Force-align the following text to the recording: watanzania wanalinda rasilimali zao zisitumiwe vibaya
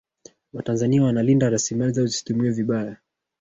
watanzania 0.53 1.03
wanalinda 1.03 1.49
rasilimali 1.49 1.93
zao 1.93 2.05
zisitumiwe 2.05 2.49
vibaya 2.51 2.97